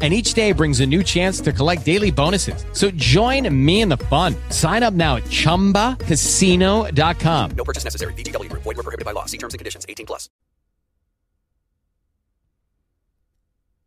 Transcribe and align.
and 0.00 0.14
each 0.14 0.34
day 0.34 0.52
brings 0.52 0.78
a 0.78 0.86
new 0.86 1.02
chance 1.02 1.40
to 1.40 1.52
collect 1.52 1.84
daily 1.84 2.12
bonuses. 2.12 2.64
So 2.72 2.92
join 2.92 3.52
me 3.52 3.80
in 3.80 3.88
the 3.88 3.96
fun. 3.96 4.36
Sign 4.50 4.84
up 4.84 4.94
now 4.94 5.16
at 5.16 5.24
ChumbaCasino.com. 5.24 7.50
No 7.56 7.64
purchase 7.64 7.82
necessary. 7.82 8.12
VGW 8.12 8.48
Group. 8.48 8.62
Void 8.62 8.76
were 8.76 8.84
prohibited 8.84 9.04
by 9.04 9.10
law. 9.10 9.24
See 9.26 9.38
terms 9.38 9.54
and 9.54 9.58
conditions. 9.58 9.84
18 9.88 10.06
plus. 10.06 10.28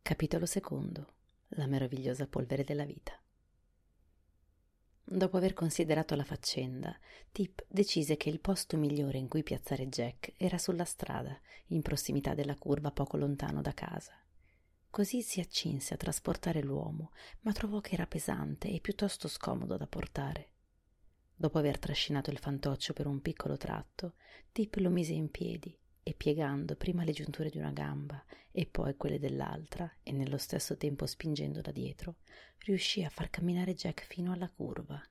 Capitolo 0.03 0.45
secondo. 0.45 1.07
La 1.55 1.67
meravigliosa 1.67 2.27
polvere 2.27 2.65
della 2.65 2.85
vita. 2.85 3.13
Dopo 5.03 5.37
aver 5.37 5.53
considerato 5.53 6.15
la 6.15 6.23
faccenda, 6.23 6.95
Tip 7.31 7.65
decise 7.67 8.15
che 8.15 8.29
il 8.29 8.39
posto 8.39 8.77
migliore 8.77 9.17
in 9.17 9.27
cui 9.27 9.43
piazzare 9.43 9.89
Jack 9.89 10.33
era 10.37 10.57
sulla 10.57 10.85
strada, 10.85 11.37
in 11.67 11.81
prossimità 11.81 12.33
della 12.33 12.55
curva 12.55 12.91
poco 12.91 13.17
lontano 13.17 13.61
da 13.61 13.73
casa. 13.73 14.13
Così 14.91 15.21
si 15.21 15.39
accinse 15.39 15.93
a 15.93 15.97
trasportare 15.97 16.61
l'uomo, 16.61 17.11
ma 17.43 17.53
trovò 17.53 17.79
che 17.79 17.93
era 17.93 18.05
pesante 18.05 18.69
e 18.69 18.81
piuttosto 18.81 19.29
scomodo 19.29 19.77
da 19.77 19.87
portare. 19.87 20.49
Dopo 21.33 21.57
aver 21.57 21.79
trascinato 21.79 22.29
il 22.29 22.37
fantoccio 22.37 22.91
per 22.91 23.07
un 23.07 23.21
piccolo 23.21 23.55
tratto, 23.55 24.15
Tip 24.51 24.75
lo 24.75 24.89
mise 24.89 25.13
in 25.13 25.31
piedi 25.31 25.73
e 26.03 26.13
piegando 26.13 26.75
prima 26.75 27.05
le 27.05 27.13
giunture 27.13 27.49
di 27.49 27.57
una 27.57 27.71
gamba 27.71 28.21
e 28.51 28.65
poi 28.65 28.97
quelle 28.97 29.17
dell'altra 29.17 29.89
e 30.03 30.11
nello 30.11 30.37
stesso 30.37 30.75
tempo 30.75 31.05
spingendo 31.05 31.61
da 31.61 31.71
dietro, 31.71 32.17
riuscì 32.65 33.01
a 33.01 33.09
far 33.09 33.29
camminare 33.29 33.73
Jack 33.73 34.03
fino 34.03 34.33
alla 34.33 34.49
curva. 34.49 35.01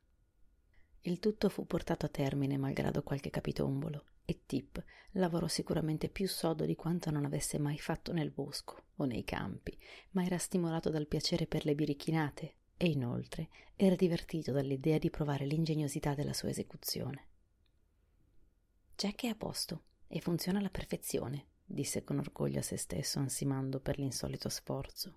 Il 1.03 1.19
tutto 1.19 1.49
fu 1.49 1.67
portato 1.67 2.05
a 2.05 2.11
termine 2.11 2.59
malgrado 2.59 3.03
qualche 3.03 3.31
capitombolo 3.31 4.05
e 4.27 4.43
Tip 4.47 4.85
lavorò 5.13 5.49
sicuramente 5.49 6.09
più 6.09 6.29
sodo 6.29 6.65
di 6.67 6.77
quanto 6.77 7.11
non 7.11 7.25
avesse 7.25 7.59
mai 7.59 7.79
fatto 7.79 8.13
nel 8.13 8.31
bosco 8.31 8.85
o 8.97 9.05
nei 9.05 9.25
campi, 9.25 9.77
ma 10.11 10.25
era 10.25 10.39
stimolato 10.39 10.91
dal 10.91 11.07
piacere 11.07 11.47
per 11.47 11.65
le 11.65 11.75
birichinate 11.75 12.55
e 12.77 12.87
inoltre 12.89 13.49
era 13.77 13.97
divertito 13.97 14.53
dall'idea 14.53 14.99
di 14.99 15.11
provare 15.11 15.47
l'ingegnosità 15.47 16.15
della 16.15 16.35
sua 16.35 16.51
esecuzione. 16.51 17.27
Jack 18.95 19.25
è 19.25 19.29
a 19.29 19.35
posto 19.35 19.85
e 20.07 20.21
funziona 20.21 20.59
alla 20.59 20.69
perfezione, 20.69 21.47
disse 21.65 22.05
con 22.05 22.19
orgoglio 22.19 22.59
a 22.59 22.63
se 22.63 22.77
stesso 22.77 23.19
ansimando 23.19 23.81
per 23.81 23.99
l'insolito 23.99 24.49
sforzo. 24.51 25.17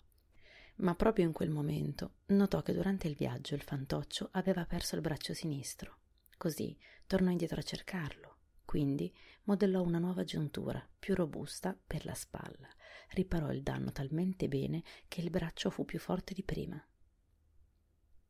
Ma 0.76 0.96
proprio 0.96 1.26
in 1.26 1.32
quel 1.32 1.50
momento 1.50 2.16
notò 2.28 2.62
che 2.62 2.74
durante 2.74 3.08
il 3.08 3.16
viaggio 3.16 3.56
il 3.56 3.62
fantoccio 3.62 4.30
aveva 4.32 4.66
perso 4.66 4.96
il 4.96 5.02
braccio 5.02 5.34
sinistro. 5.34 5.98
Così 6.38 6.78
tornò 7.06 7.30
indietro 7.30 7.60
a 7.60 7.64
cercarlo 7.64 8.34
quindi 8.74 9.14
modellò 9.44 9.84
una 9.84 10.00
nuova 10.00 10.24
giuntura, 10.24 10.84
più 10.98 11.14
robusta, 11.14 11.78
per 11.86 12.06
la 12.06 12.16
spalla. 12.16 12.68
Riparò 13.10 13.52
il 13.52 13.62
danno 13.62 13.92
talmente 13.92 14.48
bene 14.48 14.82
che 15.08 15.22
il 15.22 15.30
braccio 15.30 15.70
fu 15.70 15.86
più 15.86 16.00
forte 16.00 16.34
di 16.34 16.42
prima. 16.42 16.84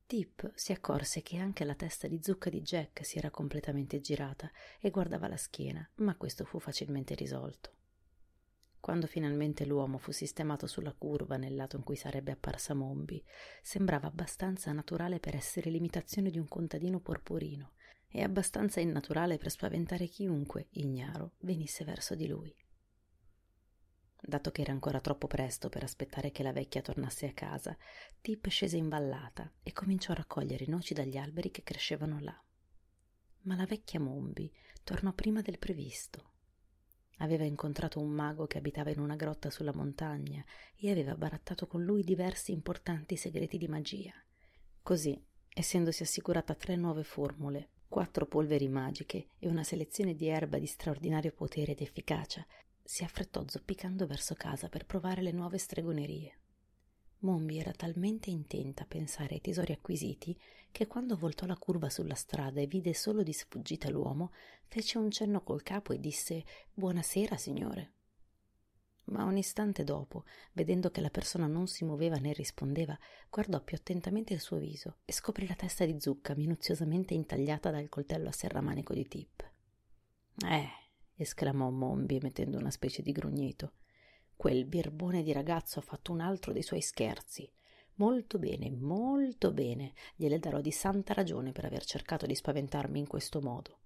Tip 0.06 0.52
si 0.54 0.74
accorse 0.74 1.22
che 1.22 1.38
anche 1.38 1.64
la 1.64 1.76
testa 1.76 2.10
di 2.10 2.20
zucca 2.22 2.50
di 2.50 2.62
Jack 2.62 3.06
si 3.06 3.18
era 3.18 3.32
completamente 3.32 4.02
girata 4.02 4.52
e 4.82 4.90
guardava 4.90 5.30
la 5.30 5.38
schiena, 5.38 5.90
ma 6.00 6.18
questo 6.18 6.44
fu 6.44 6.60
facilmente 6.60 7.16
risolto. 7.16 7.72
Quando 8.84 9.08
finalmente 9.08 9.66
l'uomo 9.66 9.98
fu 9.98 10.12
sistemato 10.12 10.68
sulla 10.68 10.92
curva 10.92 11.38
nel 11.38 11.56
lato 11.56 11.78
in 11.78 11.84
cui 11.84 11.96
sarebbe 11.96 12.34
apparsa 12.34 12.74
Mombi, 12.74 13.24
sembrava 13.62 14.08
abbastanza 14.08 14.74
naturale 14.74 15.22
per 15.22 15.38
essere 15.38 15.70
l'imitazione 15.70 16.30
di 16.30 16.38
un 16.38 16.50
contadino 16.50 17.00
porporino 17.00 17.76
e 18.10 18.24
abbastanza 18.24 18.82
innaturale 18.82 19.38
per 19.38 19.52
spaventare 19.52 20.08
chiunque, 20.08 20.68
ignaro, 20.72 21.36
venisse 21.44 21.86
verso 21.86 22.14
di 22.14 22.28
lui. 22.28 22.54
Dato 24.20 24.52
che 24.52 24.64
era 24.64 24.74
ancora 24.74 25.00
troppo 25.00 25.28
presto 25.28 25.70
per 25.70 25.84
aspettare 25.84 26.32
che 26.32 26.44
la 26.44 26.52
vecchia 26.52 26.82
tornasse 26.82 27.28
a 27.28 27.32
casa, 27.32 27.78
Tip 28.20 28.50
scese 28.50 28.76
in 28.76 28.90
vallata 28.90 29.50
e 29.64 29.72
cominciò 29.72 30.12
a 30.12 30.16
raccogliere 30.16 30.66
noci 30.68 30.94
dagli 30.94 31.16
alberi 31.16 31.52
che 31.52 31.64
crescevano 31.64 32.20
là. 32.20 32.38
Ma 33.44 33.56
la 33.56 33.66
vecchia 33.66 34.02
Mombi 34.02 34.54
tornò 34.84 35.14
prima 35.14 35.40
del 35.40 35.58
previsto. 35.58 36.32
Aveva 37.18 37.44
incontrato 37.44 38.00
un 38.00 38.10
mago 38.10 38.48
che 38.48 38.58
abitava 38.58 38.90
in 38.90 39.00
una 39.00 39.16
grotta 39.16 39.50
sulla 39.50 39.74
montagna 39.74 40.44
e 40.76 40.92
aveva 40.92 41.16
barattato 41.16 41.68
con 41.68 41.84
lui 41.84 42.04
diversi 42.04 42.52
importanti 42.52 43.16
segreti 43.16 43.58
di 43.58 43.68
magia. 43.68 44.14
Così, 44.82 45.20
essendosi 45.54 46.04
assicurata 46.04 46.56
tre 46.56 46.76
nuove 46.76 47.04
formule, 47.04 47.70
quattro 47.88 48.26
polveri 48.26 48.68
magiche 48.68 49.28
e 49.40 49.48
una 49.48 49.64
selezione 49.64 50.16
di 50.16 50.28
erba 50.28 50.58
di 50.58 50.66
straordinario 50.66 51.32
potere 51.32 51.74
ed 51.74 51.82
efficacia, 51.82 52.46
si 52.84 53.04
affrettò 53.04 53.44
zoppicando 53.48 54.06
verso 54.08 54.34
casa 54.34 54.68
per 54.68 54.86
provare 54.86 55.22
le 55.22 55.32
nuove 55.32 55.58
stregonerie. 55.58 56.38
Mombi 57.24 57.58
era 57.58 57.72
talmente 57.72 58.30
intenta 58.30 58.84
a 58.84 58.88
pensare 58.88 59.36
ai 59.36 59.42
tesori 59.42 59.72
acquisiti 59.74 60.38
che 60.72 60.88
quando 60.88 61.16
voltò 61.16 61.46
la 61.46 61.58
curva 61.58 61.90
sulla 61.90 62.16
strada 62.16 62.62
e 62.62 62.68
vide 62.68 62.94
solo 62.94 63.24
di 63.24 63.34
sfuggita 63.34 63.90
l'uomo, 63.90 64.32
fece 64.68 64.98
un 64.98 65.10
cenno 65.10 65.42
col 65.42 65.64
capo 65.64 65.94
e 65.94 66.00
disse 66.00 66.44
Buonasera, 66.74 67.38
signore 67.38 67.94
ma 69.06 69.24
un 69.26 69.38
istante 69.38 69.84
dopo, 69.84 70.24
vedendo 70.54 70.90
che 70.90 71.02
la 71.02 71.10
persona 71.10 71.48
non 71.48 71.68
si 71.68 71.84
muoveva 71.84 72.18
né 72.18 72.32
rispondeva, 72.34 72.98
guardò 73.30 73.62
più 73.62 73.76
attentamente 73.76 74.34
il 74.34 74.40
suo 74.40 74.58
viso 74.58 75.00
e 75.04 75.12
scoprì 75.12 75.48
la 75.48 75.56
testa 75.56 75.86
di 75.86 76.00
zucca 76.00 76.36
minuziosamente 76.36 77.14
intagliata 77.14 77.70
dal 77.70 77.90
coltello 77.90 78.30
a 78.30 78.32
serramanico 78.32 78.94
di 78.94 79.08
Tip. 79.08 79.52
Eh, 80.48 80.70
esclamò 81.16 81.70
Mombi 81.70 82.20
mettendo 82.22 82.58
una 82.58 82.72
specie 82.72 83.02
di 83.02 83.12
grugnito. 83.12 83.74
Quel 84.44 84.66
birbone 84.66 85.24
di 85.24 85.32
ragazzo 85.32 85.80
ha 85.80 85.82
fatto 85.82 86.12
un 86.12 86.20
altro 86.20 86.52
dei 86.52 86.64
suoi 86.64 86.82
scherzi. 86.82 87.50
Molto 87.94 88.38
bene, 88.40 88.70
molto 88.72 89.54
bene. 89.54 89.94
Gliele 90.18 90.38
darò 90.38 90.60
di 90.60 90.70
santa 90.70 91.14
ragione 91.14 91.54
per 91.54 91.64
aver 91.64 91.86
cercato 91.86 92.26
di 92.26 92.36
spaventarmi 92.36 93.00
in 93.00 93.08
questo 93.08 93.40
modo. 93.40 93.80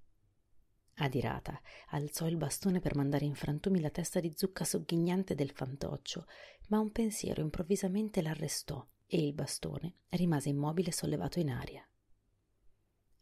Adirata 0.95 1.61
alzò 1.89 2.25
il 2.25 2.37
bastone 2.37 2.79
per 2.79 2.95
mandare 2.95 3.25
in 3.25 3.35
frantumi 3.35 3.79
la 3.79 3.91
testa 3.91 4.19
di 4.19 4.33
zucca 4.35 4.63
sogghignante 4.63 5.35
del 5.35 5.51
fantoccio, 5.51 6.25
ma 6.69 6.79
un 6.79 6.91
pensiero 6.91 7.41
improvvisamente 7.41 8.23
l'arrestò 8.23 8.83
e 9.05 9.23
il 9.23 9.35
bastone 9.35 9.97
rimase 10.09 10.49
immobile 10.49 10.91
sollevato 10.91 11.37
in 11.37 11.51
aria. 11.51 11.87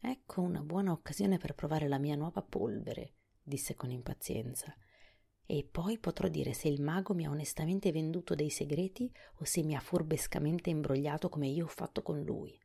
Ecco 0.00 0.40
una 0.40 0.62
buona 0.62 0.90
occasione 0.90 1.36
per 1.36 1.54
provare 1.54 1.86
la 1.86 1.98
mia 1.98 2.16
nuova 2.16 2.40
polvere, 2.40 3.12
disse 3.42 3.74
con 3.74 3.90
impazienza. 3.90 4.74
E 5.46 5.66
poi 5.70 5.98
potrò 5.98 6.26
dire 6.28 6.52
se 6.52 6.68
il 6.68 6.82
mago 6.82 7.14
mi 7.14 7.24
ha 7.24 7.30
onestamente 7.30 7.92
venduto 7.92 8.34
dei 8.34 8.50
segreti 8.50 9.10
o 9.36 9.44
se 9.44 9.62
mi 9.62 9.76
ha 9.76 9.80
furbescamente 9.80 10.70
imbrogliato 10.70 11.28
come 11.28 11.46
io 11.46 11.64
ho 11.64 11.68
fatto 11.68 12.02
con 12.02 12.20
lui. 12.22 12.58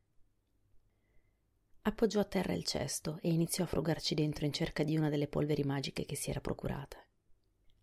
Appoggiò 1.82 2.20
a 2.20 2.24
terra 2.24 2.52
il 2.52 2.64
cesto 2.64 3.18
e 3.22 3.30
iniziò 3.30 3.64
a 3.64 3.68
frugarci 3.68 4.14
dentro 4.14 4.44
in 4.44 4.52
cerca 4.52 4.82
di 4.82 4.96
una 4.96 5.08
delle 5.08 5.28
polveri 5.28 5.62
magiche 5.62 6.04
che 6.04 6.16
si 6.16 6.30
era 6.30 6.40
procurata. 6.40 6.98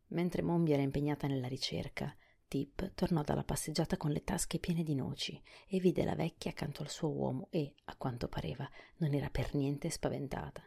Mentre 0.08 0.42
Mombi 0.42 0.74
era 0.74 0.82
impegnata 0.82 1.28
nella 1.28 1.48
ricerca, 1.48 2.16
Tip 2.48 2.94
tornò 2.96 3.22
dalla 3.22 3.44
passeggiata 3.44 3.96
con 3.96 4.10
le 4.12 4.24
tasche 4.24 4.58
piene 4.58 4.84
di 4.84 4.96
noci 4.96 5.40
e 5.68 5.80
vide 5.80 6.04
la 6.04 6.16
vecchia 6.16 6.50
accanto 6.50 6.81
al 6.81 6.90
suo 6.90 7.10
uomo 7.10 7.48
e, 7.52 7.76
a 7.86 7.96
quanto 7.96 8.28
pareva, 8.28 8.68
non 8.98 9.14
era 9.14 9.30
per 9.30 9.54
niente 9.54 9.90
spaventata. 9.90 10.64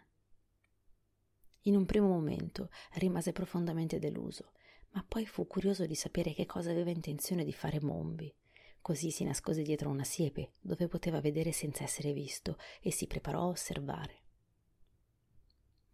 In 1.62 1.76
un 1.76 1.86
primo 1.86 2.08
momento 2.08 2.70
rimase 2.94 3.32
profondamente 3.32 3.98
deluso, 3.98 4.52
ma 4.90 5.04
poi 5.06 5.26
fu 5.26 5.46
curioso 5.46 5.86
di 5.86 5.94
sapere 5.94 6.32
che 6.32 6.46
cosa 6.46 6.70
aveva 6.70 6.90
intenzione 6.90 7.44
di 7.44 7.52
fare 7.52 7.80
Mombi. 7.80 8.34
Così 8.80 9.10
si 9.12 9.22
nascose 9.22 9.62
dietro 9.62 9.88
una 9.88 10.02
siepe, 10.02 10.54
dove 10.60 10.88
poteva 10.88 11.20
vedere 11.20 11.52
senza 11.52 11.84
essere 11.84 12.12
visto, 12.12 12.56
e 12.80 12.90
si 12.90 13.06
preparò 13.06 13.42
a 13.42 13.46
osservare. 13.46 14.20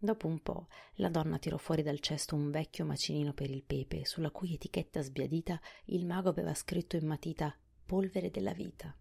Dopo 0.01 0.27
un 0.27 0.41
po' 0.41 0.67
la 0.95 1.09
donna 1.09 1.37
tirò 1.37 1.57
fuori 1.57 1.83
dal 1.83 1.99
cesto 1.99 2.33
un 2.33 2.49
vecchio 2.49 2.85
macinino 2.85 3.33
per 3.33 3.51
il 3.51 3.63
pepe, 3.63 4.05
sulla 4.05 4.31
cui 4.31 4.53
etichetta 4.53 5.01
sbiadita 5.01 5.61
il 5.85 6.05
mago 6.05 6.29
aveva 6.29 6.53
scritto 6.53 6.95
in 6.95 7.05
matita 7.05 7.55
polvere 7.85 8.31
della 8.31 8.53
vita. 8.53 8.95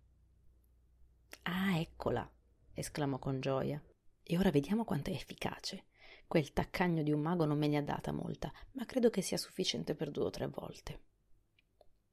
Ah, 1.42 1.78
eccola! 1.78 2.30
esclamò 2.72 3.18
con 3.18 3.40
gioia. 3.40 3.82
E 4.22 4.36
ora 4.36 4.50
vediamo 4.50 4.84
quanto 4.84 5.10
è 5.10 5.14
efficace. 5.14 5.87
Quel 6.28 6.52
taccagno 6.52 7.02
di 7.02 7.10
un 7.10 7.20
mago 7.20 7.46
non 7.46 7.56
me 7.56 7.68
ne 7.68 7.78
ha 7.78 7.82
data 7.82 8.12
molta, 8.12 8.52
ma 8.72 8.84
credo 8.84 9.08
che 9.08 9.22
sia 9.22 9.38
sufficiente 9.38 9.94
per 9.94 10.10
due 10.10 10.24
o 10.24 10.30
tre 10.30 10.46
volte. 10.46 11.00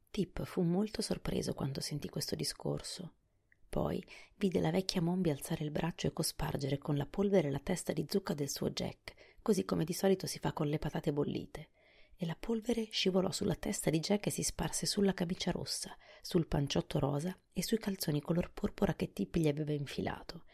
Tip 0.09 0.45
fu 0.45 0.62
molto 0.62 1.01
sorpreso 1.01 1.53
quando 1.53 1.81
sentì 1.81 2.07
questo 2.07 2.33
discorso. 2.33 3.15
Poi 3.67 4.01
vide 4.38 4.62
la 4.62 4.71
vecchia 4.71 5.01
Mombi 5.01 5.31
alzare 5.31 5.65
il 5.65 5.71
braccio 5.71 6.07
e 6.07 6.13
cospargere 6.13 6.77
con 6.77 6.95
la 6.95 7.06
polvere 7.06 7.51
la 7.51 7.59
testa 7.59 7.91
di 7.91 8.06
zucca 8.09 8.33
del 8.33 8.50
suo 8.50 8.69
Jack, 8.69 9.13
così 9.41 9.65
come 9.65 9.83
di 9.83 9.91
solito 9.91 10.27
si 10.27 10.39
fa 10.39 10.53
con 10.53 10.67
le 10.67 10.79
patate 10.79 11.12
bollite. 11.12 11.71
e 12.17 12.25
la 12.25 12.38
polvere 12.39 12.88
scivolò 12.91 13.31
sulla 13.31 13.56
testa 13.56 13.89
di 13.89 14.00
Jack 14.00 14.27
e 14.27 14.29
si 14.29 14.44
sparse 14.44 14.85
sulla 14.85 15.13
camicia 15.13 15.51
rossa, 15.51 15.95
sul 16.21 16.47
panciotto 16.47 17.00
rosa 17.00 17.38
e 17.51 17.62
sui 17.62 17.77
calzoni 17.77 18.21
color 18.21 18.51
porpora 18.51 18.94
che 18.94 19.12
Tip 19.12 19.35
gli 19.35 19.47
aveva 19.47 19.73
infilato, 19.73 20.45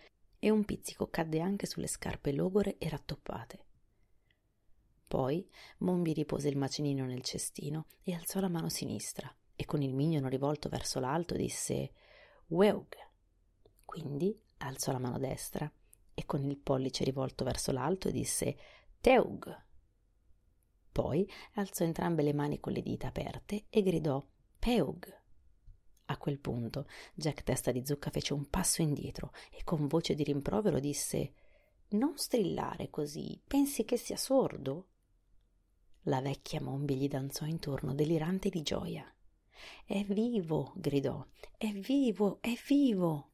e 0.44 0.50
un 0.50 0.66
pizzico 0.66 1.08
cadde 1.08 1.40
anche 1.40 1.68
sulle 1.68 1.86
scarpe 1.86 2.32
logore 2.32 2.80
e 2.80 2.90
rattoppate. 2.90 3.66
Poi 5.08 5.48
Mombi 5.80 6.14
ripose 6.14 6.50
il 6.50 6.58
macinino 6.58 7.06
nel 7.06 7.22
cestino 7.22 7.86
e 8.02 8.16
alzò 8.16 8.40
la 8.40 8.50
mano 8.50 8.68
sinistra 8.68 9.32
e 9.56 9.66
con 9.66 9.84
il 9.84 9.94
mignolo 9.94 10.28
rivolto 10.28 10.68
verso 10.68 11.00
l'alto 11.00 11.36
disse 11.36 11.92
Weug. 12.48 12.96
Quindi 13.86 14.36
alzò 14.58 14.92
la 14.92 14.98
mano 14.98 15.20
destra 15.20 15.72
e 16.16 16.26
con 16.26 16.44
il 16.44 16.58
pollice 16.58 17.04
rivolto 17.04 17.44
verso 17.44 17.72
l'alto 17.72 18.10
disse 18.10 18.58
Teug. 19.00 19.66
Poi 20.92 21.30
alzò 21.54 21.84
entrambe 21.84 22.24
le 22.24 22.34
mani 22.34 22.60
con 22.60 22.74
le 22.74 22.82
dita 22.82 23.08
aperte 23.10 23.66
e 23.70 23.84
gridò 23.84 24.26
Peug. 24.58 25.21
A 26.12 26.18
quel 26.18 26.40
punto 26.40 26.88
Jack 27.16 27.44
Testa 27.44 27.72
di 27.72 27.86
Zucca 27.86 28.10
fece 28.10 28.34
un 28.34 28.50
passo 28.50 28.82
indietro 28.82 29.32
e 29.50 29.64
con 29.64 29.88
voce 29.88 30.14
di 30.14 30.24
rimprovero 30.24 30.82
disse 30.82 31.34
Non 31.92 32.18
strillare 32.18 32.90
così, 32.90 33.42
pensi 33.48 33.86
che 33.86 33.96
sia 33.96 34.18
sordo? 34.18 34.88
La 36.06 36.20
vecchia 36.20 36.60
Mombi 36.60 36.98
gli 36.98 37.08
danzò 37.08 37.46
intorno, 37.46 37.94
delirante 37.94 38.50
di 38.50 38.62
gioia. 38.62 39.10
È 39.86 40.04
vivo! 40.04 40.74
gridò. 40.76 41.26
È 41.56 41.72
vivo! 41.72 42.40
È 42.42 42.54
vivo! 42.68 43.32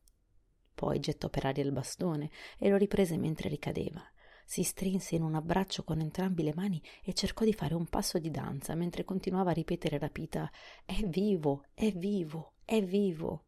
Poi 0.75 0.99
gettò 0.99 1.29
per 1.29 1.47
aria 1.47 1.63
il 1.63 1.71
bastone 1.71 2.29
e 2.59 2.69
lo 2.69 2.77
riprese 2.77 3.17
mentre 3.17 3.49
ricadeva 3.49 4.07
si 4.49 4.63
strinse 4.63 5.15
in 5.15 5.23
un 5.23 5.35
abbraccio 5.35 5.83
con 5.83 5.99
entrambi 5.99 6.41
le 6.41 6.53
mani 6.55 6.81
e 7.03 7.13
cercò 7.13 7.43
di 7.43 7.51
fare 7.51 7.73
un 7.73 7.85
passo 7.87 8.17
di 8.17 8.31
danza 8.31 8.75
mentre 8.75 9.03
continuava 9.03 9.49
a 9.49 9.53
ripetere 9.53 9.97
rapita 9.97 10.49
È 10.85 11.01
vivo, 11.05 11.65
è 11.73 11.91
vivo, 11.91 12.53
è 12.69 12.83
vivo. 12.83 13.45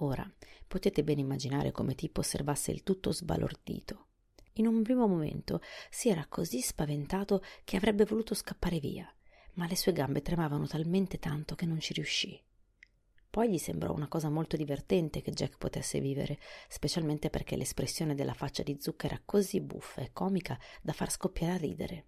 Ora 0.00 0.30
potete 0.66 1.02
ben 1.02 1.18
immaginare 1.18 1.72
come 1.72 1.94
Tipo 1.94 2.20
osservasse 2.20 2.70
il 2.70 2.82
tutto 2.82 3.10
sbalordito. 3.10 4.08
In 4.56 4.66
un 4.66 4.82
primo 4.82 5.06
momento 5.06 5.62
si 5.88 6.10
era 6.10 6.26
così 6.28 6.60
spaventato 6.60 7.42
che 7.64 7.78
avrebbe 7.78 8.04
voluto 8.04 8.34
scappare 8.34 8.80
via, 8.80 9.10
ma 9.54 9.66
le 9.66 9.76
sue 9.76 9.94
gambe 9.94 10.20
tremavano 10.20 10.66
talmente 10.66 11.18
tanto 11.18 11.54
che 11.54 11.64
non 11.64 11.80
ci 11.80 11.94
riuscì. 11.94 12.38
Poi 13.30 13.50
gli 13.50 13.56
sembrò 13.56 13.94
una 13.94 14.08
cosa 14.08 14.28
molto 14.28 14.58
divertente 14.58 15.22
che 15.22 15.30
Jack 15.30 15.56
potesse 15.56 15.98
vivere, 15.98 16.38
specialmente 16.68 17.30
perché 17.30 17.56
l'espressione 17.56 18.14
della 18.14 18.34
faccia 18.34 18.62
di 18.62 18.76
Zucca 18.78 19.06
era 19.06 19.22
così 19.24 19.62
buffa 19.62 20.02
e 20.02 20.12
comica 20.12 20.58
da 20.82 20.92
far 20.92 21.10
scoppiare 21.10 21.54
a 21.54 21.56
ridere. 21.56 22.06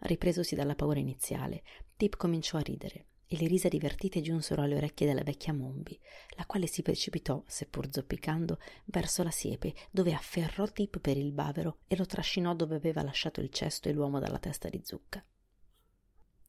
Ripresosi 0.00 0.56
dalla 0.56 0.74
paura 0.74 0.98
iniziale, 0.98 1.62
Tip 1.96 2.16
cominciò 2.16 2.58
a 2.58 2.62
ridere 2.62 3.06
e 3.32 3.38
le 3.38 3.46
risa 3.46 3.68
divertite 3.68 4.20
giunsero 4.20 4.60
alle 4.60 4.76
orecchie 4.76 5.06
della 5.06 5.22
vecchia 5.22 5.54
Mombi, 5.54 5.98
la 6.36 6.44
quale 6.44 6.66
si 6.66 6.82
precipitò, 6.82 7.42
seppur 7.46 7.90
zoppicando, 7.90 8.58
verso 8.84 9.22
la 9.22 9.30
siepe, 9.30 9.72
dove 9.90 10.12
afferrò 10.12 10.66
Tip 10.66 11.00
per 11.00 11.16
il 11.16 11.32
bavero 11.32 11.78
e 11.86 11.96
lo 11.96 12.04
trascinò 12.04 12.54
dove 12.54 12.74
aveva 12.74 13.02
lasciato 13.02 13.40
il 13.40 13.48
cesto 13.48 13.88
e 13.88 13.92
l'uomo 13.92 14.18
dalla 14.18 14.38
testa 14.38 14.68
di 14.68 14.82
zucca. 14.84 15.24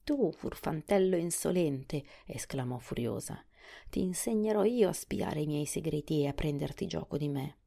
Tu, 0.03 0.31
furfantello 0.33 1.15
insolente, 1.15 2.03
esclamò 2.25 2.77
furiosa, 2.79 3.41
ti 3.89 4.01
insegnerò 4.01 4.65
io 4.65 4.89
a 4.89 4.93
spiare 4.93 5.39
i 5.39 5.47
miei 5.47 5.65
segreti 5.65 6.19
e 6.19 6.27
a 6.27 6.33
prenderti 6.33 6.85
gioco 6.85 7.17
di 7.17 7.29
me. 7.29 7.59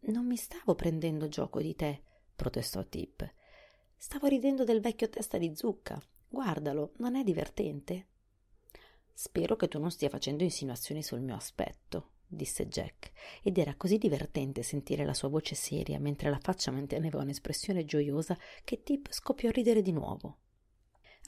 Non 0.00 0.26
mi 0.26 0.36
stavo 0.36 0.74
prendendo 0.74 1.28
gioco 1.28 1.60
di 1.60 1.76
te, 1.76 2.02
protestò 2.34 2.84
Tip. 2.84 3.32
Stavo 3.96 4.26
ridendo 4.26 4.64
del 4.64 4.80
vecchio 4.80 5.08
testa 5.08 5.38
di 5.38 5.54
zucca. 5.54 6.02
Guardalo, 6.28 6.92
non 6.98 7.16
è 7.16 7.24
divertente? 7.24 8.06
Spero 9.12 9.56
che 9.56 9.66
tu 9.66 9.78
non 9.78 9.90
stia 9.90 10.08
facendo 10.08 10.44
insinuazioni 10.44 11.02
sul 11.02 11.20
mio 11.20 11.34
aspetto, 11.34 12.10
disse 12.26 12.68
Jack, 12.68 13.10
ed 13.42 13.56
era 13.58 13.74
così 13.74 13.98
divertente 13.98 14.62
sentire 14.62 15.04
la 15.04 15.14
sua 15.14 15.28
voce 15.28 15.54
seria 15.54 15.98
mentre 15.98 16.30
la 16.30 16.38
faccia 16.38 16.70
manteneva 16.70 17.20
un'espressione 17.20 17.84
gioiosa 17.84 18.38
che 18.62 18.82
Tip 18.82 19.10
scoppiò 19.10 19.48
a 19.48 19.52
ridere 19.52 19.82
di 19.82 19.92
nuovo. 19.92 20.38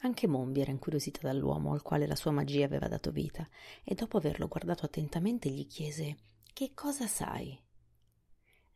Anche 0.03 0.27
Mombi 0.27 0.61
era 0.61 0.71
incuriosita 0.71 1.21
dall'uomo 1.23 1.73
al 1.73 1.83
quale 1.83 2.07
la 2.07 2.15
sua 2.15 2.31
magia 2.31 2.65
aveva 2.65 2.89
dato 2.89 3.11
vita, 3.11 3.49
e 3.83 3.95
dopo 3.95 4.19
averlo 4.19 4.49
guardato 4.49 4.85
attentamente 4.85 5.51
gli 5.51 5.67
chiese 5.67 6.17
Che 6.53 6.73
cosa 6.75 7.07
sai? 7.07 7.59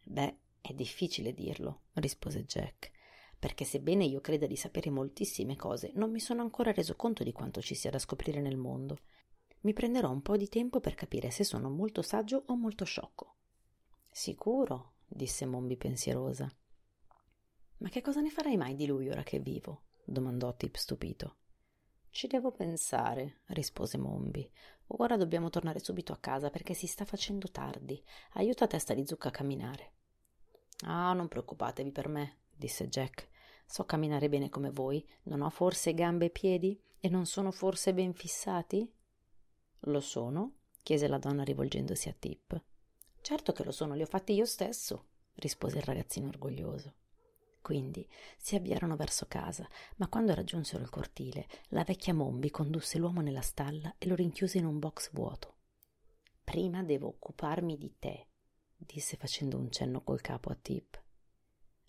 Beh, 0.02 0.38
è 0.60 0.72
difficile 0.72 1.32
dirlo, 1.32 1.82
rispose 1.94 2.44
Jack, 2.44 2.90
perché 3.38 3.64
sebbene 3.64 4.04
io 4.04 4.20
creda 4.20 4.46
di 4.46 4.56
sapere 4.56 4.90
moltissime 4.90 5.56
cose, 5.56 5.92
non 5.94 6.10
mi 6.10 6.20
sono 6.20 6.42
ancora 6.42 6.72
reso 6.72 6.96
conto 6.96 7.22
di 7.22 7.32
quanto 7.32 7.60
ci 7.60 7.74
sia 7.74 7.90
da 7.90 7.98
scoprire 7.98 8.40
nel 8.40 8.56
mondo. 8.56 8.98
Mi 9.60 9.72
prenderò 9.72 10.10
un 10.10 10.22
po' 10.22 10.36
di 10.36 10.48
tempo 10.48 10.80
per 10.80 10.94
capire 10.94 11.30
se 11.30 11.44
sono 11.44 11.70
molto 11.70 12.02
saggio 12.02 12.44
o 12.46 12.56
molto 12.56 12.84
sciocco. 12.84 13.36
Sicuro, 14.10 14.94
disse 15.06 15.46
Mombi 15.46 15.76
pensierosa. 15.76 16.50
Ma 17.78 17.88
che 17.88 18.00
cosa 18.00 18.20
ne 18.20 18.30
farai 18.30 18.56
mai 18.56 18.76
di 18.76 18.86
lui 18.86 19.08
ora 19.08 19.22
che 19.22 19.38
è 19.38 19.40
vivo? 19.40 19.84
domandò 20.04 20.54
Tip 20.54 20.76
stupito. 20.76 21.36
Ci 22.10 22.26
devo 22.28 22.52
pensare, 22.52 23.40
rispose 23.46 23.98
Mombi. 23.98 24.48
Ora 24.88 25.16
dobbiamo 25.16 25.50
tornare 25.50 25.80
subito 25.80 26.12
a 26.12 26.18
casa 26.18 26.50
perché 26.50 26.74
si 26.74 26.86
sta 26.86 27.04
facendo 27.04 27.50
tardi. 27.50 28.00
Aiuta 28.34 28.66
testa 28.66 28.94
di 28.94 29.04
zucca 29.06 29.28
a 29.28 29.32
camminare. 29.32 29.92
Ah, 30.86 31.12
non 31.12 31.26
preoccupatevi 31.26 31.90
per 31.90 32.08
me, 32.08 32.43
disse 32.56 32.88
Jack. 32.88 33.28
So 33.66 33.84
camminare 33.84 34.28
bene 34.28 34.48
come 34.48 34.70
voi. 34.70 35.06
Non 35.24 35.42
ho 35.42 35.50
forse 35.50 35.94
gambe 35.94 36.26
e 36.26 36.30
piedi? 36.30 36.80
E 37.00 37.08
non 37.08 37.26
sono 37.26 37.50
forse 37.50 37.92
ben 37.94 38.14
fissati? 38.14 38.90
Lo 39.80 40.00
sono? 40.00 40.56
chiese 40.82 41.08
la 41.08 41.18
donna 41.18 41.42
rivolgendosi 41.42 42.08
a 42.08 42.14
Tip. 42.16 42.62
Certo 43.20 43.52
che 43.52 43.64
lo 43.64 43.72
sono, 43.72 43.94
li 43.94 44.02
ho 44.02 44.06
fatti 44.06 44.34
io 44.34 44.44
stesso, 44.44 45.06
rispose 45.36 45.78
il 45.78 45.84
ragazzino 45.84 46.28
orgoglioso. 46.28 46.94
Quindi 47.62 48.06
si 48.36 48.54
avviarono 48.54 48.94
verso 48.94 49.26
casa, 49.26 49.66
ma 49.96 50.08
quando 50.08 50.34
raggiunsero 50.34 50.82
il 50.82 50.90
cortile, 50.90 51.48
la 51.68 51.84
vecchia 51.84 52.12
Mombi 52.12 52.50
condusse 52.50 52.98
l'uomo 52.98 53.22
nella 53.22 53.40
stalla 53.40 53.94
e 53.96 54.06
lo 54.06 54.14
rinchiuse 54.14 54.58
in 54.58 54.66
un 54.66 54.78
box 54.78 55.10
vuoto. 55.12 55.56
Prima 56.44 56.82
devo 56.82 57.08
occuparmi 57.08 57.78
di 57.78 57.96
te, 57.98 58.26
disse 58.76 59.16
facendo 59.16 59.56
un 59.56 59.70
cenno 59.70 60.02
col 60.02 60.20
capo 60.20 60.50
a 60.50 60.54
Tip. 60.54 61.03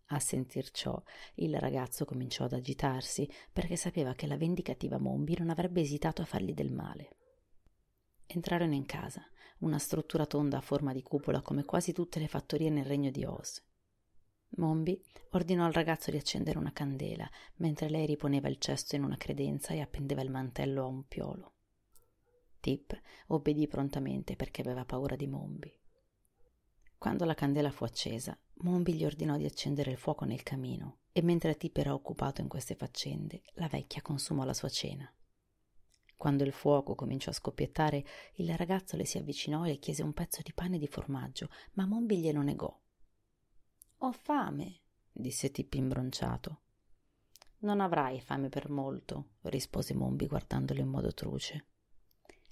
A 0.09 0.19
sentir 0.19 0.69
ciò, 0.69 1.01
il 1.35 1.57
ragazzo 1.59 2.05
cominciò 2.05 2.43
ad 2.43 2.53
agitarsi 2.53 3.27
perché 3.51 3.75
sapeva 3.75 4.13
che 4.13 4.27
la 4.27 4.37
vendicativa 4.37 4.99
Mombi 4.99 5.35
non 5.39 5.49
avrebbe 5.49 5.81
esitato 5.81 6.21
a 6.21 6.25
fargli 6.25 6.53
del 6.53 6.71
male. 6.71 7.17
Entrarono 8.27 8.73
in 8.73 8.85
casa, 8.85 9.27
una 9.59 9.79
struttura 9.79 10.25
tonda 10.25 10.57
a 10.57 10.61
forma 10.61 10.93
di 10.93 11.01
cupola 11.01 11.41
come 11.41 11.63
quasi 11.65 11.91
tutte 11.91 12.19
le 12.19 12.27
fattorie 12.27 12.69
nel 12.69 12.85
regno 12.85 13.09
di 13.09 13.25
Oz. 13.25 13.63
Mombi 14.57 15.01
ordinò 15.31 15.65
al 15.65 15.73
ragazzo 15.73 16.11
di 16.11 16.17
accendere 16.17 16.59
una 16.59 16.71
candela, 16.71 17.29
mentre 17.55 17.89
lei 17.89 18.05
riponeva 18.05 18.47
il 18.47 18.57
cesto 18.57 18.95
in 18.95 19.03
una 19.03 19.17
credenza 19.17 19.73
e 19.73 19.81
appendeva 19.81 20.21
il 20.21 20.29
mantello 20.29 20.83
a 20.83 20.87
un 20.87 21.05
piolo. 21.07 21.53
Tip 22.59 22.99
obbedì 23.27 23.67
prontamente 23.67 24.35
perché 24.35 24.61
aveva 24.61 24.85
paura 24.85 25.15
di 25.15 25.27
Mombi. 25.27 25.71
Quando 26.97 27.25
la 27.25 27.33
candela 27.33 27.71
fu 27.71 27.83
accesa, 27.83 28.37
Mombi 28.59 28.93
gli 28.93 29.05
ordinò 29.05 29.37
di 29.37 29.45
accendere 29.45 29.91
il 29.91 29.97
fuoco 29.97 30.25
nel 30.25 30.43
camino 30.43 30.99
e 31.11 31.21
mentre 31.21 31.55
Tip 31.55 31.77
era 31.77 31.93
occupato 31.93 32.41
in 32.41 32.47
queste 32.47 32.75
faccende, 32.75 33.41
la 33.55 33.67
vecchia 33.67 34.01
consumò 34.01 34.43
la 34.43 34.53
sua 34.53 34.69
cena. 34.69 35.09
Quando 36.17 36.43
il 36.43 36.53
fuoco 36.53 36.95
cominciò 36.95 37.29
a 37.29 37.33
scoppiettare, 37.33 38.05
il 38.35 38.55
ragazzo 38.55 38.95
le 38.95 39.05
si 39.05 39.17
avvicinò 39.17 39.65
e 39.65 39.69
le 39.69 39.77
chiese 39.77 40.03
un 40.03 40.13
pezzo 40.13 40.41
di 40.41 40.53
pane 40.53 40.77
di 40.77 40.87
formaggio, 40.87 41.49
ma 41.73 41.85
Mombi 41.85 42.17
glielo 42.17 42.41
negò. 42.41 42.81
Ho 43.99 44.11
fame, 44.11 44.81
disse 45.11 45.51
Tippi 45.51 45.77
imbronciato. 45.77 46.61
Non 47.59 47.81
avrai 47.81 48.21
fame 48.21 48.49
per 48.49 48.69
molto, 48.69 49.35
rispose 49.43 49.93
Mombi 49.93 50.27
guardandolo 50.27 50.79
in 50.79 50.87
modo 50.87 51.13
truce. 51.13 51.67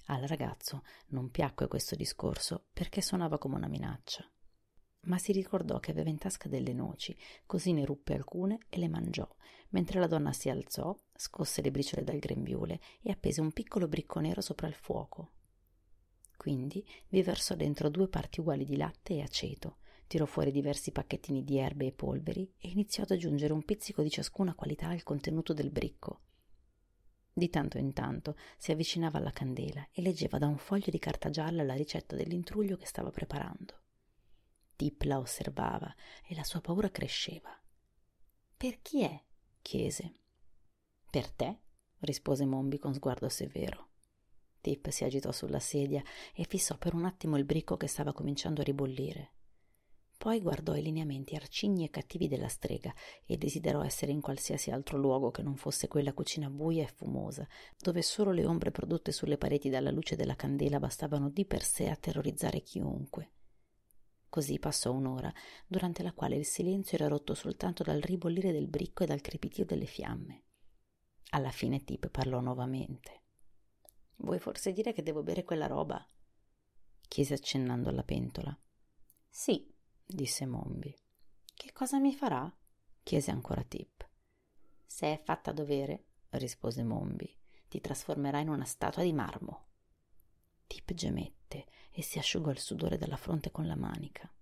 Al 0.06 0.22
ragazzo 0.22 0.82
non 1.08 1.30
piacque 1.30 1.68
questo 1.68 1.96
discorso 1.96 2.66
perché 2.72 3.00
suonava 3.00 3.38
come 3.38 3.56
una 3.56 3.68
minaccia. 3.68 4.28
Ma 5.04 5.18
si 5.18 5.32
ricordò 5.32 5.80
che 5.80 5.90
aveva 5.90 6.08
in 6.08 6.18
tasca 6.18 6.48
delle 6.48 6.72
noci, 6.72 7.16
così 7.46 7.72
ne 7.72 7.84
ruppe 7.84 8.14
alcune 8.14 8.58
e 8.68 8.78
le 8.78 8.88
mangiò, 8.88 9.28
mentre 9.70 10.00
la 10.00 10.06
donna 10.06 10.32
si 10.32 10.48
alzò, 10.48 10.96
scosse 11.14 11.62
le 11.62 11.70
briciole 11.70 12.04
dal 12.04 12.18
grembiule 12.18 12.80
e 13.02 13.10
appese 13.10 13.40
un 13.40 13.52
piccolo 13.52 13.88
bricco 13.88 14.20
nero 14.20 14.40
sopra 14.40 14.66
il 14.66 14.74
fuoco. 14.74 15.32
Quindi 16.36 16.86
vi 17.08 17.22
versò 17.22 17.54
dentro 17.54 17.88
due 17.88 18.08
parti 18.08 18.40
uguali 18.40 18.64
di 18.64 18.76
latte 18.76 19.14
e 19.14 19.22
aceto, 19.22 19.78
tirò 20.06 20.26
fuori 20.26 20.50
diversi 20.50 20.90
pacchettini 20.90 21.44
di 21.44 21.58
erbe 21.58 21.86
e 21.86 21.92
polveri 21.92 22.52
e 22.58 22.68
iniziò 22.68 23.02
ad 23.02 23.10
aggiungere 23.10 23.52
un 23.52 23.64
pizzico 23.64 24.02
di 24.02 24.10
ciascuna 24.10 24.54
qualità 24.54 24.88
al 24.88 25.02
contenuto 25.02 25.52
del 25.52 25.70
bricco. 25.70 26.20
Di 27.32 27.50
tanto 27.50 27.78
in 27.78 27.92
tanto 27.92 28.36
si 28.56 28.70
avvicinava 28.70 29.18
alla 29.18 29.32
candela 29.32 29.88
e 29.90 30.02
leggeva 30.02 30.38
da 30.38 30.46
un 30.46 30.56
foglio 30.56 30.90
di 30.90 30.98
carta 30.98 31.30
gialla 31.30 31.64
la 31.64 31.74
ricetta 31.74 32.14
dell'intruglio 32.14 32.76
che 32.76 32.86
stava 32.86 33.10
preparando. 33.10 33.83
Tip 34.76 35.02
la 35.02 35.18
osservava 35.18 35.94
e 36.26 36.34
la 36.34 36.42
sua 36.42 36.60
paura 36.60 36.90
cresceva. 36.90 37.50
Per 38.56 38.80
chi 38.82 39.02
è? 39.02 39.22
chiese. 39.62 40.14
Per 41.10 41.30
te? 41.30 41.60
rispose 42.00 42.44
Mombi 42.44 42.78
con 42.78 42.92
sguardo 42.92 43.28
severo. 43.28 43.90
Tip 44.60 44.88
si 44.88 45.04
agitò 45.04 45.30
sulla 45.30 45.60
sedia 45.60 46.02
e 46.34 46.44
fissò 46.44 46.76
per 46.76 46.94
un 46.94 47.04
attimo 47.04 47.36
il 47.36 47.44
bricco 47.44 47.76
che 47.76 47.86
stava 47.86 48.12
cominciando 48.12 48.62
a 48.62 48.64
ribollire. 48.64 49.32
Poi 50.16 50.40
guardò 50.40 50.74
i 50.74 50.82
lineamenti 50.82 51.34
arcigni 51.34 51.84
e 51.84 51.90
cattivi 51.90 52.28
della 52.28 52.48
strega 52.48 52.92
e 53.26 53.36
desiderò 53.36 53.82
essere 53.82 54.10
in 54.10 54.22
qualsiasi 54.22 54.70
altro 54.70 54.96
luogo 54.96 55.30
che 55.30 55.42
non 55.42 55.56
fosse 55.56 55.86
quella 55.86 56.14
cucina 56.14 56.48
buia 56.48 56.84
e 56.84 56.86
fumosa, 56.88 57.46
dove 57.78 58.00
solo 58.00 58.32
le 58.32 58.46
ombre 58.46 58.70
prodotte 58.70 59.12
sulle 59.12 59.36
pareti 59.36 59.68
dalla 59.68 59.90
luce 59.90 60.16
della 60.16 60.34
candela 60.34 60.78
bastavano 60.78 61.28
di 61.28 61.44
per 61.44 61.62
sé 61.62 61.90
a 61.90 61.96
terrorizzare 61.96 62.62
chiunque. 62.62 63.33
Così 64.34 64.58
passò 64.58 64.90
un'ora, 64.90 65.32
durante 65.64 66.02
la 66.02 66.12
quale 66.12 66.34
il 66.34 66.44
silenzio 66.44 66.98
era 66.98 67.06
rotto 67.06 67.34
soltanto 67.34 67.84
dal 67.84 68.00
ribollire 68.00 68.50
del 68.50 68.66
bricco 68.66 69.04
e 69.04 69.06
dal 69.06 69.20
crepitio 69.20 69.64
delle 69.64 69.86
fiamme. 69.86 70.42
Alla 71.30 71.52
fine 71.52 71.84
Tip 71.84 72.08
parlò 72.08 72.40
nuovamente. 72.40 73.22
Vuoi 74.16 74.40
forse 74.40 74.72
dire 74.72 74.92
che 74.92 75.04
devo 75.04 75.22
bere 75.22 75.44
quella 75.44 75.68
roba? 75.68 76.04
chiese 77.06 77.34
accennando 77.34 77.90
alla 77.90 78.02
pentola. 78.02 78.58
Sì, 79.28 79.72
disse 80.04 80.46
Mombi. 80.46 80.92
Che 81.54 81.72
cosa 81.72 82.00
mi 82.00 82.12
farà? 82.12 82.52
chiese 83.04 83.30
ancora 83.30 83.62
Tip. 83.62 84.04
Se 84.84 85.12
è 85.12 85.22
fatta 85.22 85.50
a 85.50 85.54
dovere, 85.54 86.06
rispose 86.30 86.82
Mombi, 86.82 87.32
ti 87.68 87.80
trasformerà 87.80 88.40
in 88.40 88.48
una 88.48 88.64
statua 88.64 89.04
di 89.04 89.12
marmo. 89.12 89.66
Tip 90.66 90.92
gemette 90.92 91.66
e 91.90 92.02
si 92.02 92.18
asciugò 92.18 92.50
il 92.50 92.58
sudore 92.58 92.98
dalla 92.98 93.16
fronte 93.16 93.50
con 93.50 93.66
la 93.66 93.76
manica. 93.76 94.32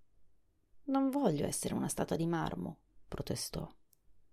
Non 0.85 1.09
voglio 1.09 1.45
essere 1.45 1.73
una 1.73 1.87
statua 1.87 2.15
di 2.15 2.25
marmo, 2.25 2.79
protestò. 3.07 3.69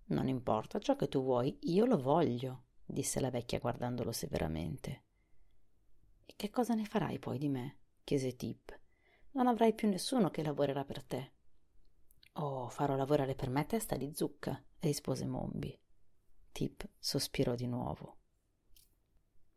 Non 0.06 0.28
importa 0.28 0.78
ciò 0.78 0.96
che 0.96 1.08
tu 1.08 1.22
vuoi, 1.22 1.58
io 1.62 1.84
lo 1.84 1.98
voglio, 1.98 2.64
disse 2.84 3.20
la 3.20 3.30
vecchia 3.30 3.58
guardandolo 3.58 4.12
severamente. 4.12 5.04
E 6.26 6.34
che 6.36 6.50
cosa 6.50 6.74
ne 6.74 6.84
farai 6.84 7.18
poi 7.18 7.38
di 7.38 7.48
me? 7.48 7.78
chiese 8.02 8.34
Tip 8.34 8.78
non 9.32 9.46
avrai 9.46 9.74
più 9.74 9.88
nessuno 9.88 10.30
che 10.30 10.42
lavorerà 10.42 10.84
per 10.84 11.04
te. 11.04 11.32
Oh, 12.34 12.68
farò 12.68 12.96
lavorare 12.96 13.34
per 13.34 13.50
me 13.50 13.66
testa 13.66 13.96
di 13.96 14.12
zucca, 14.14 14.60
rispose 14.80 15.26
Mombi. 15.26 15.78
Tip 16.52 16.88
sospirò 16.98 17.54
di 17.54 17.66
nuovo. 17.66 18.18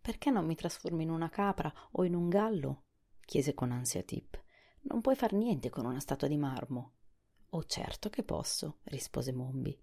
Perché 0.04 0.32
non 0.32 0.46
mi 0.46 0.54
trasformi 0.54 1.04
in 1.04 1.10
una 1.10 1.30
capra 1.30 1.74
o 1.92 2.04
in 2.04 2.14
un 2.14 2.28
gallo? 2.28 2.88
chiese 3.24 3.54
con 3.54 3.72
ansia 3.72 4.04
Tip. 4.04 4.38
Non 4.82 5.00
puoi 5.00 5.16
far 5.16 5.32
niente 5.32 5.70
con 5.70 5.86
una 5.86 6.02
statua 6.02 6.28
di 6.28 6.36
marmo. 6.36 6.92
Oh, 7.52 7.64
certo 7.64 8.10
che 8.10 8.22
posso, 8.22 8.80
rispose 8.84 9.32
Mombi. 9.32 9.82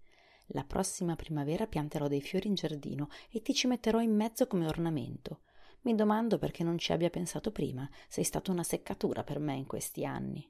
La 0.49 0.65
prossima 0.65 1.17
primavera 1.17 1.67
pianterò 1.67 2.07
dei 2.07 2.21
fiori 2.21 2.49
in 2.49 2.55
giardino 2.55 3.09
e 3.31 3.41
ti 3.41 3.55
ci 3.55 3.67
metterò 3.67 3.99
in 4.03 4.15
mezzo 4.15 4.47
come 4.47 4.67
ornamento. 4.67 5.41
Mi 5.85 5.95
domando 5.95 6.37
perché 6.37 6.63
non 6.65 6.77
ci 6.77 6.93
abbia 6.93 7.09
pensato 7.09 7.51
prima. 7.51 7.89
Sei 8.07 8.25
stata 8.25 8.53
una 8.53 8.63
seccatura 8.63 9.25
per 9.25 9.39
me 9.39 9.55
in 9.55 9.65
questi 9.65 10.05
anni. 10.05 10.47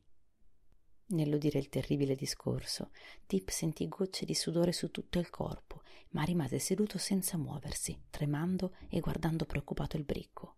Nell'udire 1.11 1.59
il 1.59 1.69
terribile 1.69 2.14
discorso, 2.14 2.90
Tip 3.26 3.49
sentì 3.49 3.88
gocce 3.88 4.25
di 4.25 4.35
sudore 4.35 4.73
su 4.73 4.90
tutto 4.90 5.19
il 5.19 5.31
corpo, 5.31 5.83
ma 6.11 6.23
rimase 6.23 6.59
seduto 6.59 6.99
senza 6.99 7.37
muoversi, 7.37 8.05
tremando 8.11 8.75
e 8.88 9.00
guardando 9.00 9.45
preoccupato 9.45 9.97
il 9.97 10.05
bricco. 10.05 10.57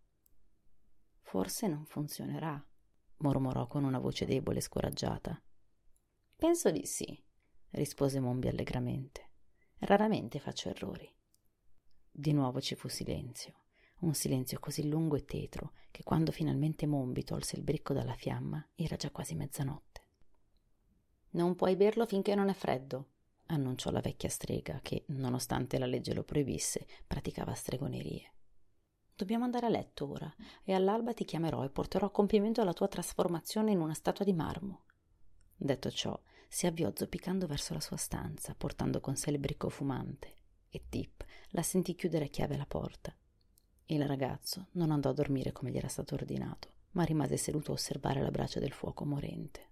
Forse 1.20 1.68
non 1.68 1.84
funzionerà, 1.86 2.62
mormorò 3.18 3.66
con 3.66 3.84
una 3.84 3.98
voce 3.98 4.26
debole 4.26 4.58
e 4.58 4.62
scoraggiata. 4.62 5.42
Penso 6.36 6.70
di 6.70 6.84
sì, 6.84 7.22
rispose 7.70 8.20
Mombi 8.20 8.48
allegramente. 8.48 9.30
Raramente 9.78 10.38
faccio 10.38 10.68
errori. 10.68 11.10
Di 12.10 12.32
nuovo 12.32 12.60
ci 12.60 12.74
fu 12.74 12.88
silenzio 12.88 13.60
un 14.02 14.14
silenzio 14.14 14.58
così 14.58 14.88
lungo 14.88 15.16
e 15.16 15.24
tetro 15.24 15.72
che 15.90 16.02
quando 16.02 16.32
finalmente 16.32 16.86
Mombi 16.86 17.24
tolse 17.24 17.56
il 17.56 17.62
bricco 17.62 17.92
dalla 17.92 18.14
fiamma 18.14 18.64
era 18.74 18.96
già 18.96 19.10
quasi 19.10 19.34
mezzanotte. 19.34 19.91
Non 21.32 21.54
puoi 21.56 21.76
berlo 21.76 22.06
finché 22.06 22.34
non 22.34 22.48
è 22.48 22.54
freddo, 22.54 23.08
annunciò 23.46 23.90
la 23.90 24.00
vecchia 24.00 24.28
strega 24.28 24.80
che, 24.82 25.04
nonostante 25.08 25.78
la 25.78 25.86
legge 25.86 26.12
lo 26.14 26.24
proibisse, 26.24 26.86
praticava 27.06 27.54
stregonerie. 27.54 28.32
Dobbiamo 29.14 29.44
andare 29.44 29.66
a 29.66 29.70
letto 29.70 30.10
ora 30.10 30.34
e 30.64 30.74
all'alba 30.74 31.14
ti 31.14 31.24
chiamerò 31.24 31.64
e 31.64 31.70
porterò 31.70 32.06
a 32.06 32.10
compimento 32.10 32.64
la 32.64 32.72
tua 32.72 32.88
trasformazione 32.88 33.70
in 33.70 33.80
una 33.80 33.94
statua 33.94 34.24
di 34.24 34.32
marmo. 34.32 34.84
Detto 35.56 35.90
ciò, 35.90 36.20
si 36.48 36.66
avviò 36.66 36.90
zoppicando 36.94 37.46
verso 37.46 37.72
la 37.72 37.80
sua 37.80 37.96
stanza, 37.96 38.54
portando 38.54 39.00
con 39.00 39.16
sé 39.16 39.30
il 39.30 39.38
bricco 39.38 39.70
fumante, 39.70 40.36
e 40.68 40.82
Tip 40.88 41.24
la 41.50 41.62
sentì 41.62 41.94
chiudere 41.94 42.26
a 42.26 42.28
chiave 42.28 42.56
la 42.56 42.66
porta. 42.66 43.16
Il 43.86 44.06
ragazzo 44.06 44.68
non 44.72 44.90
andò 44.90 45.10
a 45.10 45.14
dormire 45.14 45.52
come 45.52 45.70
gli 45.70 45.78
era 45.78 45.88
stato 45.88 46.14
ordinato, 46.14 46.72
ma 46.92 47.04
rimase 47.04 47.36
seduto 47.36 47.70
a 47.70 47.74
osservare 47.74 48.20
la 48.20 48.30
brace 48.30 48.60
del 48.60 48.72
fuoco 48.72 49.04
morente. 49.04 49.70